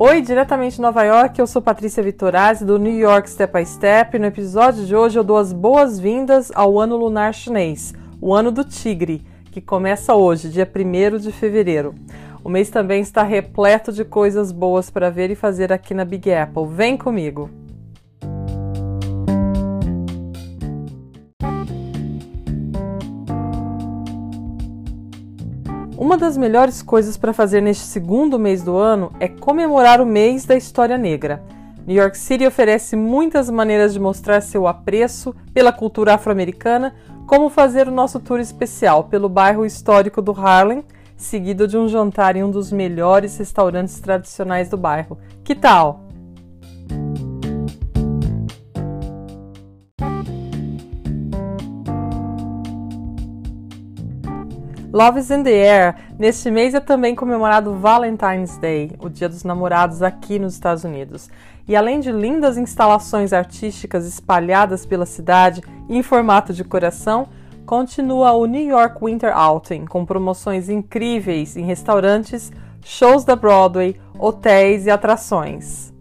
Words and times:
Oi, 0.00 0.22
diretamente 0.22 0.76
de 0.76 0.80
Nova 0.80 1.02
York, 1.02 1.40
eu 1.40 1.46
sou 1.48 1.60
Patrícia 1.60 2.00
Vitorazzi 2.00 2.64
do 2.64 2.78
New 2.78 2.96
York 2.96 3.28
Step 3.28 3.52
by 3.52 3.66
Step. 3.66 4.16
No 4.16 4.26
episódio 4.26 4.86
de 4.86 4.94
hoje 4.94 5.18
eu 5.18 5.24
dou 5.24 5.36
as 5.36 5.52
boas-vindas 5.52 6.52
ao 6.54 6.78
ano 6.78 6.96
lunar 6.96 7.34
chinês, 7.34 7.92
o 8.20 8.32
ano 8.32 8.52
do 8.52 8.62
tigre, 8.62 9.26
que 9.50 9.60
começa 9.60 10.14
hoje, 10.14 10.50
dia 10.50 10.70
1 10.72 11.18
de 11.18 11.32
fevereiro. 11.32 11.96
O 12.44 12.48
mês 12.48 12.70
também 12.70 13.00
está 13.00 13.24
repleto 13.24 13.92
de 13.92 14.04
coisas 14.04 14.52
boas 14.52 14.88
para 14.88 15.10
ver 15.10 15.32
e 15.32 15.34
fazer 15.34 15.72
aqui 15.72 15.92
na 15.94 16.04
Big 16.04 16.32
Apple. 16.32 16.68
Vem 16.68 16.96
comigo! 16.96 17.50
Uma 25.98 26.16
das 26.16 26.36
melhores 26.36 26.80
coisas 26.80 27.16
para 27.16 27.32
fazer 27.32 27.60
neste 27.60 27.82
segundo 27.82 28.38
mês 28.38 28.62
do 28.62 28.76
ano 28.76 29.10
é 29.18 29.26
comemorar 29.26 30.00
o 30.00 30.06
mês 30.06 30.44
da 30.44 30.54
história 30.54 30.96
negra. 30.96 31.42
New 31.84 31.96
York 31.96 32.16
City 32.16 32.46
oferece 32.46 32.94
muitas 32.94 33.50
maneiras 33.50 33.94
de 33.94 33.98
mostrar 33.98 34.40
seu 34.40 34.68
apreço 34.68 35.34
pela 35.52 35.72
cultura 35.72 36.14
afro-americana, 36.14 36.94
como 37.26 37.50
fazer 37.50 37.88
o 37.88 37.90
nosso 37.90 38.20
tour 38.20 38.38
especial 38.38 39.04
pelo 39.04 39.28
bairro 39.28 39.66
histórico 39.66 40.22
do 40.22 40.30
Harlem, 40.30 40.84
seguido 41.16 41.66
de 41.66 41.76
um 41.76 41.88
jantar 41.88 42.36
em 42.36 42.44
um 42.44 42.50
dos 42.52 42.70
melhores 42.70 43.36
restaurantes 43.36 43.98
tradicionais 43.98 44.68
do 44.68 44.76
bairro. 44.76 45.18
Que 45.42 45.52
tal? 45.52 46.07
Love 54.98 55.20
is 55.20 55.30
in 55.30 55.44
the 55.44 55.52
Air. 55.52 55.94
Neste 56.18 56.50
mês 56.50 56.74
é 56.74 56.80
também 56.80 57.14
comemorado 57.14 57.72
Valentine's 57.76 58.58
Day, 58.58 58.90
o 58.98 59.08
Dia 59.08 59.28
dos 59.28 59.44
Namorados 59.44 60.02
aqui 60.02 60.40
nos 60.40 60.54
Estados 60.54 60.82
Unidos. 60.82 61.30
E 61.68 61.76
além 61.76 62.00
de 62.00 62.10
lindas 62.10 62.58
instalações 62.58 63.32
artísticas 63.32 64.04
espalhadas 64.08 64.84
pela 64.84 65.06
cidade 65.06 65.62
em 65.88 66.02
formato 66.02 66.52
de 66.52 66.64
coração, 66.64 67.28
continua 67.64 68.32
o 68.32 68.44
New 68.44 68.66
York 68.66 68.96
Winter 69.00 69.32
Outing, 69.38 69.86
com 69.86 70.04
promoções 70.04 70.68
incríveis 70.68 71.56
em 71.56 71.64
restaurantes, 71.64 72.50
shows 72.84 73.24
da 73.24 73.36
Broadway, 73.36 73.94
hotéis 74.18 74.84
e 74.84 74.90
atrações. 74.90 75.92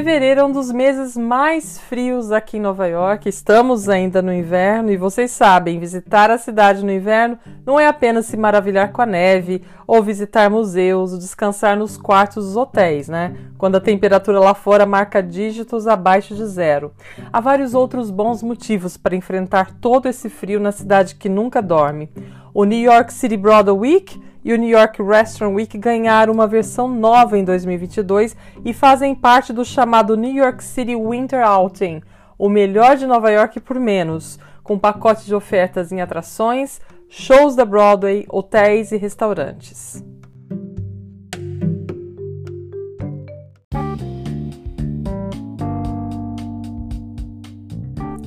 Fevereiro 0.00 0.40
é 0.40 0.44
um 0.44 0.50
dos 0.50 0.72
meses 0.72 1.14
mais 1.14 1.78
frios 1.78 2.32
aqui 2.32 2.56
em 2.56 2.60
Nova 2.60 2.86
York. 2.86 3.28
Estamos 3.28 3.86
ainda 3.86 4.22
no 4.22 4.32
inverno 4.32 4.90
e 4.90 4.96
vocês 4.96 5.30
sabem, 5.30 5.78
visitar 5.78 6.30
a 6.30 6.38
cidade 6.38 6.82
no 6.82 6.90
inverno 6.90 7.38
não 7.66 7.78
é 7.78 7.86
apenas 7.86 8.24
se 8.24 8.34
maravilhar 8.34 8.92
com 8.92 9.02
a 9.02 9.04
neve 9.04 9.62
ou 9.86 10.02
visitar 10.02 10.48
museus 10.48 11.12
ou 11.12 11.18
descansar 11.18 11.76
nos 11.76 11.98
quartos 11.98 12.46
dos 12.46 12.56
hotéis, 12.56 13.10
né? 13.10 13.36
Quando 13.58 13.76
a 13.76 13.80
temperatura 13.80 14.40
lá 14.40 14.54
fora 14.54 14.86
marca 14.86 15.22
dígitos 15.22 15.86
abaixo 15.86 16.34
de 16.34 16.46
zero. 16.46 16.94
Há 17.30 17.38
vários 17.38 17.74
outros 17.74 18.10
bons 18.10 18.42
motivos 18.42 18.96
para 18.96 19.14
enfrentar 19.14 19.74
todo 19.82 20.08
esse 20.08 20.30
frio 20.30 20.58
na 20.58 20.72
cidade 20.72 21.16
que 21.16 21.28
nunca 21.28 21.60
dorme. 21.60 22.08
O 22.54 22.64
New 22.64 22.80
York 22.80 23.12
City 23.12 23.36
Broadway 23.36 23.76
Week 23.76 24.29
e 24.44 24.52
o 24.52 24.56
New 24.56 24.68
York 24.68 25.02
Restaurant 25.02 25.54
Week 25.54 25.76
ganharam 25.78 26.32
uma 26.32 26.46
versão 26.46 26.88
nova 26.88 27.38
em 27.38 27.44
2022 27.44 28.36
e 28.64 28.72
fazem 28.72 29.14
parte 29.14 29.52
do 29.52 29.64
chamado 29.64 30.16
New 30.16 30.34
York 30.34 30.62
City 30.64 30.96
Winter 30.96 31.46
Outing, 31.46 32.02
o 32.38 32.48
melhor 32.48 32.96
de 32.96 33.06
Nova 33.06 33.30
York 33.30 33.60
por 33.60 33.78
menos, 33.78 34.38
com 34.62 34.78
pacotes 34.78 35.26
de 35.26 35.34
ofertas 35.34 35.92
em 35.92 36.00
atrações, 36.00 36.80
shows 37.08 37.54
da 37.54 37.64
Broadway, 37.64 38.24
hotéis 38.28 38.92
e 38.92 38.96
restaurantes. 38.96 40.02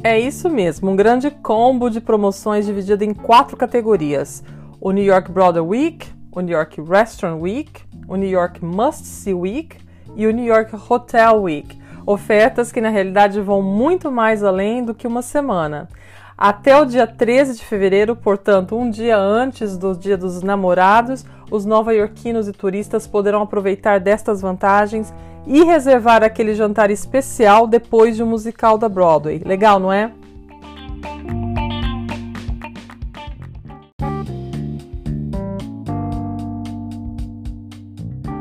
É 0.05 0.19
isso 0.19 0.49
mesmo, 0.49 0.91
um 0.91 0.97
grande 0.97 1.31
combo 1.31 1.89
de 1.89 2.01
promoções 2.01 2.65
dividido 2.65 3.05
em 3.05 3.13
quatro 3.13 3.55
categorias: 3.55 4.43
o 4.83 4.91
New 4.91 5.05
York 5.05 5.31
Broadway 5.31 5.65
Week, 5.65 6.05
o 6.29 6.41
New 6.41 6.53
York 6.53 6.81
Restaurant 6.81 7.41
Week, 7.41 7.71
o 8.05 8.17
New 8.17 8.27
York 8.27 8.63
Must 8.63 9.05
See 9.05 9.33
Week 9.33 9.77
e 10.13 10.27
o 10.27 10.31
New 10.31 10.43
York 10.43 10.75
Hotel 10.89 11.41
Week. 11.41 11.79
Ofertas 12.05 12.69
que 12.69 12.81
na 12.81 12.89
realidade 12.89 13.39
vão 13.39 13.61
muito 13.61 14.11
mais 14.11 14.43
além 14.43 14.83
do 14.83 14.93
que 14.93 15.07
uma 15.07 15.21
semana. 15.21 15.87
Até 16.37 16.77
o 16.77 16.83
dia 16.83 17.07
13 17.07 17.59
de 17.59 17.63
fevereiro, 17.63 18.13
portanto, 18.13 18.75
um 18.75 18.89
dia 18.89 19.17
antes 19.17 19.77
do 19.77 19.95
Dia 19.95 20.17
dos 20.17 20.43
Namorados, 20.43 21.25
os 21.49 21.63
nova-iorquinos 21.63 22.49
e 22.49 22.51
turistas 22.51 23.07
poderão 23.07 23.43
aproveitar 23.43 24.01
destas 24.01 24.41
vantagens 24.41 25.13
e 25.47 25.63
reservar 25.63 26.23
aquele 26.23 26.53
jantar 26.55 26.91
especial 26.91 27.67
depois 27.67 28.17
de 28.17 28.23
um 28.23 28.27
musical 28.27 28.77
da 28.77 28.89
Broadway. 28.89 29.41
Legal, 29.45 29.79
não 29.79 29.93
é? 29.93 30.11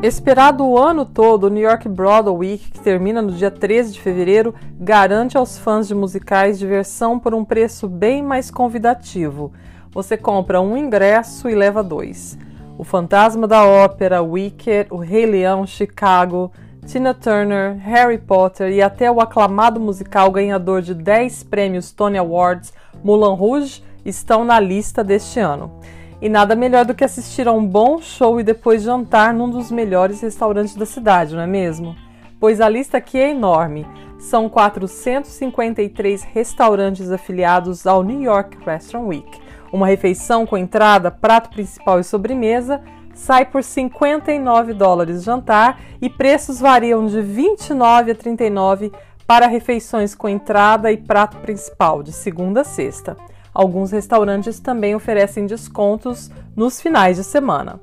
Esperado 0.02 0.66
o 0.66 0.76
ano 0.76 1.06
todo, 1.06 1.44
o 1.44 1.48
New 1.48 1.62
York 1.62 1.88
Broadway 1.88 2.36
Week, 2.36 2.72
que 2.72 2.80
termina 2.80 3.22
no 3.22 3.30
dia 3.30 3.52
13 3.52 3.92
de 3.92 4.00
fevereiro, 4.00 4.52
garante 4.80 5.36
aos 5.36 5.56
fãs 5.56 5.86
de 5.86 5.94
musicais 5.94 6.58
diversão 6.58 7.20
por 7.20 7.32
um 7.32 7.44
preço 7.44 7.88
bem 7.88 8.20
mais 8.20 8.50
convidativo. 8.50 9.52
Você 9.92 10.16
compra 10.16 10.60
um 10.60 10.76
ingresso 10.76 11.48
e 11.48 11.54
leva 11.54 11.84
dois. 11.84 12.36
O 12.76 12.82
Fantasma 12.82 13.46
da 13.46 13.64
Ópera, 13.64 14.20
Wicked, 14.20 14.88
O 14.90 14.96
Rei 14.96 15.24
Leão, 15.24 15.64
Chicago, 15.64 16.50
Tina 16.84 17.14
Turner, 17.14 17.76
Harry 17.76 18.18
Potter 18.18 18.72
e 18.72 18.82
até 18.82 19.08
o 19.08 19.20
aclamado 19.20 19.78
musical 19.78 20.32
ganhador 20.32 20.82
de 20.82 20.96
10 20.96 21.44
prêmios 21.44 21.92
Tony 21.92 22.18
Awards, 22.18 22.72
Moulin 23.04 23.36
Rouge, 23.36 23.84
estão 24.04 24.44
na 24.44 24.58
lista 24.58 25.04
deste 25.04 25.38
ano. 25.38 25.70
E 26.22 26.28
nada 26.28 26.54
melhor 26.54 26.84
do 26.84 26.94
que 26.94 27.02
assistir 27.02 27.48
a 27.48 27.52
um 27.52 27.66
bom 27.66 28.00
show 28.00 28.38
e 28.38 28.44
depois 28.44 28.84
jantar 28.84 29.34
num 29.34 29.50
dos 29.50 29.72
melhores 29.72 30.20
restaurantes 30.20 30.76
da 30.76 30.86
cidade, 30.86 31.34
não 31.34 31.42
é 31.42 31.48
mesmo? 31.48 31.96
Pois 32.38 32.60
a 32.60 32.68
lista 32.68 32.98
aqui 32.98 33.18
é 33.18 33.30
enorme. 33.30 33.84
São 34.20 34.48
453 34.48 36.22
restaurantes 36.22 37.10
afiliados 37.10 37.88
ao 37.88 38.04
New 38.04 38.22
York 38.22 38.56
Restaurant 38.64 39.08
Week. 39.08 39.40
Uma 39.72 39.88
refeição 39.88 40.46
com 40.46 40.56
entrada, 40.56 41.10
prato 41.10 41.50
principal 41.50 41.98
e 41.98 42.04
sobremesa 42.04 42.80
sai 43.12 43.44
por 43.44 43.64
59 43.64 44.74
dólares 44.74 45.24
jantar 45.24 45.80
e 46.00 46.08
preços 46.08 46.60
variam 46.60 47.04
de 47.04 47.20
29 47.20 48.12
a 48.12 48.14
39 48.14 48.92
para 49.26 49.48
refeições 49.48 50.14
com 50.14 50.28
entrada 50.28 50.92
e 50.92 50.96
prato 50.96 51.38
principal 51.38 52.00
de 52.00 52.12
segunda 52.12 52.60
a 52.60 52.64
sexta. 52.64 53.16
Alguns 53.54 53.90
restaurantes 53.90 54.58
também 54.58 54.94
oferecem 54.94 55.46
descontos 55.46 56.30
nos 56.56 56.80
finais 56.80 57.16
de 57.16 57.24
semana. 57.24 57.80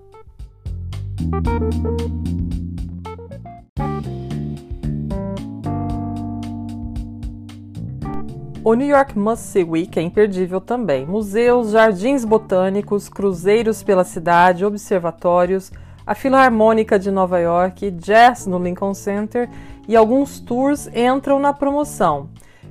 O 8.63 8.73
New 8.73 8.87
York 8.87 9.17
Must 9.17 9.45
See 9.45 9.63
Week 9.63 9.97
é 9.97 10.01
imperdível 10.01 10.59
também. 10.59 11.05
Museus, 11.05 11.71
jardins 11.71 12.25
botânicos, 12.25 13.09
cruzeiros 13.09 13.81
pela 13.81 14.03
cidade, 14.03 14.65
observatórios, 14.65 15.71
a 16.05 16.13
Filarmônica 16.13 16.99
de 16.99 17.09
Nova 17.09 17.39
York, 17.39 17.89
jazz 17.91 18.45
no 18.45 18.57
Lincoln 18.59 18.93
Center 18.93 19.49
e 19.87 19.95
alguns 19.95 20.39
tours 20.39 20.87
entram 20.93 21.39
na 21.39 21.53
promoção. 21.53 22.29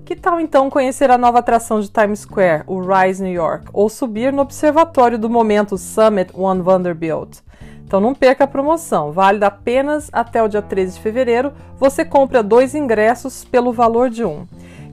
Que 0.08 0.16
tal 0.16 0.40
então 0.40 0.70
conhecer 0.70 1.10
a 1.10 1.18
nova 1.18 1.40
atração 1.40 1.82
de 1.82 1.90
Times 1.90 2.20
Square, 2.20 2.62
o 2.66 2.80
Rise 2.80 3.22
New 3.22 3.30
York, 3.30 3.66
ou 3.74 3.90
subir 3.90 4.32
no 4.32 4.40
observatório 4.40 5.18
do 5.18 5.28
momento 5.28 5.76
Summit 5.76 6.32
One 6.34 6.62
Vanderbilt? 6.62 7.40
Então 7.84 8.00
não 8.00 8.14
perca 8.14 8.44
a 8.44 8.46
promoção, 8.46 9.12
válida 9.12 9.48
apenas 9.48 10.08
até 10.10 10.42
o 10.42 10.48
dia 10.48 10.62
13 10.62 10.94
de 10.94 11.02
fevereiro. 11.02 11.52
Você 11.78 12.06
compra 12.06 12.42
dois 12.42 12.74
ingressos 12.74 13.44
pelo 13.44 13.70
valor 13.70 14.08
de 14.08 14.24
um. 14.24 14.46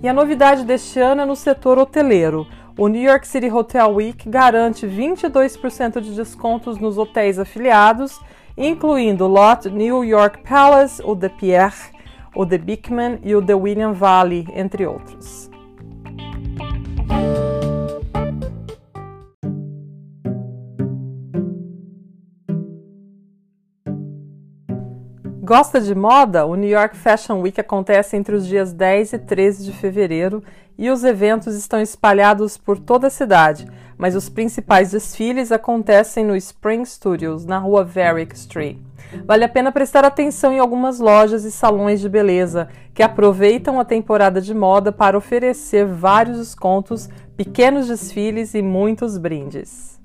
E 0.04 0.10
a 0.10 0.14
novidade 0.14 0.66
deste 0.66 1.00
ano 1.00 1.22
é 1.22 1.26
no 1.26 1.38
setor 1.38 1.78
hoteleiro. 1.78 2.46
O 2.78 2.90
New 2.90 3.02
York 3.02 3.26
City 3.26 3.50
Hotel 3.50 3.88
Week 3.92 4.30
garante 4.30 4.86
22% 4.86 6.02
de 6.02 6.14
descontos 6.14 6.78
nos 6.78 6.98
hotéis 6.98 7.40
afiliados, 7.40 8.20
incluindo 8.58 9.24
o 9.24 9.30
Lot 9.30 9.70
New 9.70 10.04
York 10.04 10.40
Palace, 10.44 11.02
o 11.06 11.16
The 11.16 11.30
Pierre, 11.30 11.94
o 12.36 12.46
The 12.46 12.58
Beekman 12.58 13.20
e 13.24 13.34
o 13.36 13.42
The 13.42 13.54
William 13.54 13.94
Valley, 13.94 14.48
entre 14.54 14.86
outros. 14.86 15.50
Gosta 25.45 25.80
de 25.80 25.94
moda? 25.94 26.44
O 26.44 26.56
New 26.56 26.68
York 26.68 26.97
Fashion 26.97 27.39
Week 27.39 27.62
acontece 27.62 28.18
entre 28.18 28.33
os 28.33 28.47
dias 28.47 28.74
10 28.74 29.13
e 29.13 29.19
13 29.19 29.63
de 29.65 29.74
fevereiro 29.74 30.44
e 30.75 30.89
os 30.89 31.03
eventos 31.03 31.53
estão 31.53 31.80
espalhados 31.80 32.57
por 32.57 32.80
toda 32.80 33.06
a 33.06 33.12
cidade, 33.12 33.68
mas 33.95 34.15
os 34.15 34.27
principais 34.27 34.89
desfiles 34.89 35.51
acontecem 35.51 36.25
no 36.25 36.36
Spring 36.36 36.83
Studios, 36.83 37.45
na 37.45 37.59
rua 37.59 37.83
Varick 37.83 38.33
Street. 38.36 38.77
Vale 39.24 39.44
a 39.44 39.47
pena 39.47 39.71
prestar 39.71 40.03
atenção 40.03 40.51
em 40.51 40.57
algumas 40.57 41.00
lojas 41.00 41.45
e 41.45 41.51
salões 41.51 42.01
de 42.01 42.09
beleza 42.09 42.68
que 42.92 43.03
aproveitam 43.03 43.80
a 43.80 43.86
temporada 43.86 44.42
de 44.42 44.56
moda 44.56 44.92
para 44.92 45.15
oferecer 45.15 45.86
vários 45.86 46.39
descontos, 46.39 47.07
pequenos 47.38 47.88
desfiles 47.88 48.56
e 48.56 48.63
muitos 48.63 49.15
brindes. 49.19 49.95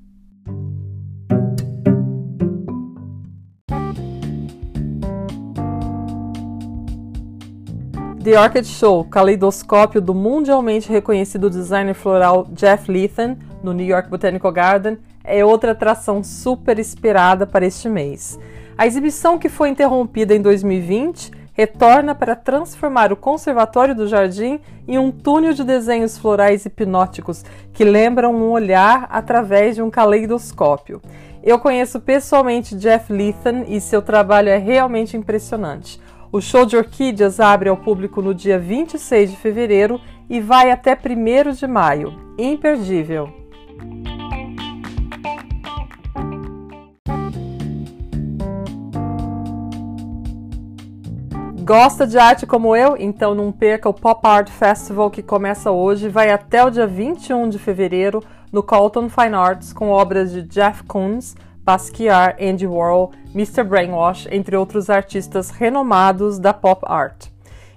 The 8.31 8.39
Orchid 8.39 8.65
Show, 8.69 9.03
caleidoscópio 9.07 10.01
do 10.01 10.15
mundialmente 10.15 10.89
reconhecido 10.89 11.51
designer 11.51 11.95
floral 11.95 12.47
Jeff 12.53 12.89
Leathan, 12.89 13.37
no 13.61 13.73
New 13.73 13.85
York 13.85 14.09
Botanical 14.09 14.53
Garden, 14.53 14.99
é 15.25 15.45
outra 15.45 15.73
atração 15.73 16.23
super 16.23 16.79
esperada 16.79 17.45
para 17.45 17.67
este 17.67 17.89
mês. 17.89 18.39
A 18.79 18.87
exibição, 18.87 19.37
que 19.37 19.49
foi 19.49 19.71
interrompida 19.71 20.33
em 20.33 20.41
2020, 20.41 21.33
retorna 21.53 22.15
para 22.15 22.37
transformar 22.37 23.13
o 23.13 23.17
Conservatório 23.17 23.97
do 23.97 24.07
Jardim 24.07 24.61
em 24.87 24.97
um 24.97 25.11
túnel 25.11 25.53
de 25.53 25.65
desenhos 25.65 26.17
florais 26.17 26.65
hipnóticos 26.65 27.45
que 27.73 27.83
lembram 27.83 28.33
um 28.33 28.53
olhar 28.53 29.09
através 29.11 29.75
de 29.75 29.83
um 29.83 29.91
caleidoscópio. 29.91 31.03
Eu 31.43 31.59
conheço 31.59 31.99
pessoalmente 31.99 32.77
Jeff 32.77 33.13
Leathan 33.13 33.65
e 33.67 33.81
seu 33.81 34.01
trabalho 34.01 34.51
é 34.51 34.57
realmente 34.57 35.17
impressionante. 35.17 35.99
O 36.33 36.41
show 36.41 36.65
de 36.65 36.77
orquídeas 36.77 37.41
abre 37.41 37.69
ao 37.69 37.77
público 37.77 38.23
no 38.23 38.33
dia 38.33 38.57
26 38.57 39.33
de 39.33 39.37
fevereiro 39.37 40.01
e 40.29 40.41
vai 40.41 40.71
até 40.71 40.95
1 40.97 41.53
de 41.53 41.67
maio. 41.67 42.15
Imperdível! 42.39 43.29
Gosta 51.65 52.07
de 52.07 52.17
arte 52.17 52.47
como 52.47 52.77
eu? 52.77 52.97
Então 52.97 53.35
não 53.35 53.51
perca 53.51 53.89
o 53.89 53.95
Pop 53.95 54.25
Art 54.25 54.51
Festival 54.51 55.11
que 55.11 55.23
começa 55.25 55.73
hoje 55.73 56.07
e 56.07 56.09
vai 56.09 56.31
até 56.31 56.65
o 56.65 56.71
dia 56.71 56.87
21 56.87 57.49
de 57.49 57.59
fevereiro 57.59 58.23
no 58.53 58.63
Colton 58.63 59.09
Fine 59.09 59.35
Arts 59.35 59.73
com 59.73 59.91
obras 59.91 60.33
de 60.33 60.43
Jeff 60.43 60.85
Koons, 60.85 61.35
Basquiat, 61.71 62.37
Andy 62.43 62.67
Warhol, 62.67 63.13
Mr. 63.33 63.63
Brainwash, 63.63 64.27
entre 64.33 64.57
outros 64.57 64.91
artistas 64.91 65.51
renomados 65.51 66.41
da 66.41 66.53
pop 66.53 66.85
art. 66.85 67.29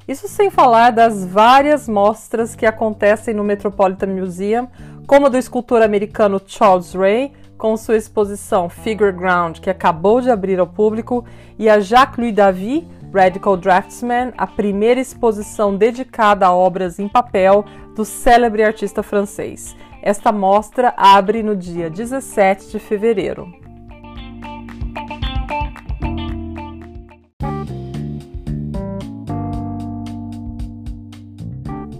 Isso 0.07 0.27
sem 0.27 0.49
falar 0.49 0.91
das 0.91 1.23
várias 1.23 1.87
mostras 1.87 2.55
que 2.55 2.65
acontecem 2.65 3.35
no 3.35 3.43
Metropolitan 3.43 4.07
Museum, 4.07 4.67
como 5.05 5.27
a 5.27 5.29
do 5.29 5.37
escultor 5.37 5.83
americano 5.83 6.41
Charles 6.43 6.95
Ray, 6.95 7.33
com 7.55 7.77
sua 7.77 7.95
exposição 7.95 8.67
Figure 8.67 9.11
Ground, 9.11 9.59
que 9.59 9.69
acabou 9.69 10.21
de 10.21 10.31
abrir 10.31 10.59
ao 10.59 10.65
público, 10.65 11.23
e 11.59 11.69
a 11.69 11.79
Jacques-Louis 11.79 12.33
David, 12.33 12.87
Radical 13.13 13.55
Draftsman, 13.55 14.33
a 14.35 14.47
primeira 14.47 14.99
exposição 14.99 15.77
dedicada 15.77 16.47
a 16.47 16.55
obras 16.55 16.97
em 16.97 17.07
papel 17.07 17.63
do 17.95 18.03
célebre 18.03 18.63
artista 18.63 19.03
francês. 19.03 19.75
Esta 20.01 20.31
mostra 20.31 20.95
abre 20.97 21.43
no 21.43 21.55
dia 21.55 21.91
17 21.91 22.71
de 22.71 22.79
fevereiro. 22.79 23.62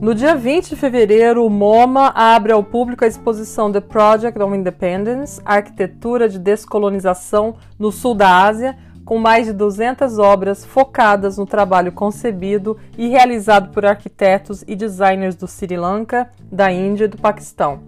No 0.04 0.14
dia 0.14 0.36
20 0.36 0.72
de 0.72 0.76
fevereiro, 0.76 1.46
o 1.46 1.50
MoMA 1.50 2.12
abre 2.14 2.52
ao 2.52 2.62
público 2.62 3.06
a 3.06 3.08
exposição 3.08 3.72
The 3.72 3.80
Project 3.80 4.38
of 4.38 4.54
Independence, 4.54 5.42
Arquitetura 5.46 6.28
de 6.28 6.38
Descolonização 6.38 7.56
no 7.80 7.90
Sul 7.90 8.14
da 8.14 8.44
Ásia, 8.44 8.78
com 9.06 9.18
mais 9.18 9.46
de 9.46 9.54
200 9.54 10.20
obras 10.20 10.66
focadas 10.66 11.38
no 11.38 11.46
trabalho 11.46 11.94
concebido 11.94 12.78
e 12.98 13.08
realizado 13.08 13.72
por 13.72 13.86
arquitetos 13.86 14.62
e 14.68 14.76
designers 14.76 15.38
do 15.38 15.48
Sri 15.48 15.78
Lanka, 15.78 16.30
da 16.52 16.70
Índia 16.70 17.06
e 17.06 17.08
do 17.08 17.18
Paquistão. 17.18 17.80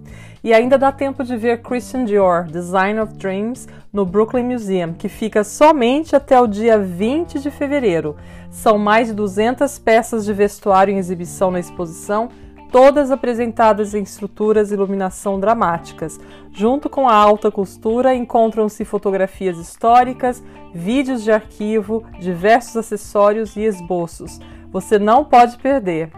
E 0.46 0.54
ainda 0.54 0.78
dá 0.78 0.92
tempo 0.92 1.24
de 1.24 1.36
ver 1.36 1.64
Christian 1.64 2.06
Dior, 2.06 2.44
Design 2.44 3.00
of 3.00 3.16
Dreams, 3.16 3.68
no 3.92 4.06
Brooklyn 4.06 4.44
Museum, 4.44 4.94
que 4.94 5.10
fica 5.10 5.44
somente 5.44 6.16
até 6.16 6.40
o 6.40 6.46
dia 6.46 6.78
20 6.78 7.40
de 7.40 7.50
fevereiro. 7.50 8.16
São 8.52 8.78
mais 8.78 9.08
de 9.08 9.16
200 9.16 9.80
peças 9.80 10.24
de 10.24 10.32
vestuário 10.32 10.94
em 10.94 11.00
exibição 11.00 11.50
na 11.50 11.60
exposição, 11.60 12.30
todas 12.72 13.10
apresentadas 13.10 13.96
em 13.96 14.04
estruturas 14.04 14.70
e 14.70 14.76
iluminação 14.76 15.40
dramáticas. 15.40 16.20
Junto 16.52 16.92
com 16.92 17.10
a 17.10 17.16
alta 17.16 17.50
costura, 17.50 18.14
encontram-se 18.14 18.86
fotografias 18.86 19.58
históricas, 19.58 20.44
vídeos 20.72 21.24
de 21.24 21.32
arquivo, 21.32 22.04
diversos 22.20 22.78
acessórios 22.78 23.56
e 23.56 23.62
esboços. 23.62 24.40
Você 24.72 25.00
não 25.00 25.26
pode 25.26 25.58
perder! 25.58 26.12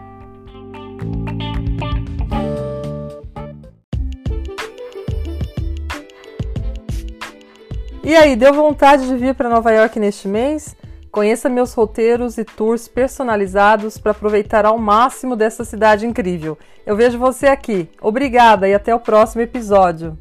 E 8.07 8.15
aí, 8.15 8.37
deu 8.37 8.53
vontade 8.53 9.05
de 9.05 9.17
vir 9.17 9.35
para 9.35 9.49
Nova 9.49 9.69
York 9.69 9.99
neste 9.99 10.29
mês? 10.29 10.77
Conheça 11.11 11.49
meus 11.49 11.73
roteiros 11.73 12.37
e 12.37 12.45
tours 12.45 12.87
personalizados 12.87 13.97
para 13.97 14.11
aproveitar 14.13 14.65
ao 14.65 14.77
máximo 14.77 15.35
dessa 15.35 15.65
cidade 15.65 16.07
incrível. 16.07 16.57
Eu 16.85 16.95
vejo 16.95 17.19
você 17.19 17.47
aqui. 17.47 17.89
Obrigada 18.01 18.65
e 18.65 18.73
até 18.73 18.95
o 18.95 18.99
próximo 19.01 19.41
episódio. 19.41 20.17